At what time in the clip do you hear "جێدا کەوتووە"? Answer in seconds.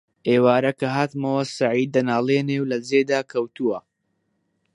2.87-3.77